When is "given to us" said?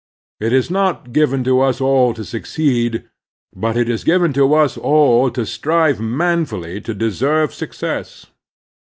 1.13-1.79, 4.03-4.75